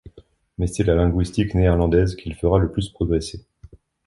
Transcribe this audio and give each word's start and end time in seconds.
Mais 0.57 0.65
c'est 0.65 0.83
la 0.83 0.95
linguistique 0.95 1.53
néerlandaise 1.53 2.15
qu'il 2.15 2.33
fera 2.33 2.57
le 2.57 2.71
plus 2.71 2.89
progresser. 2.89 3.45